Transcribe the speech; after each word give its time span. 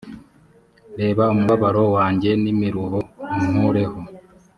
reba 0.99 1.23
umubabaro 1.33 1.83
wanjye 1.95 2.29
n 2.43 2.45
imiruho 2.53 2.99
unkureho 3.37 3.99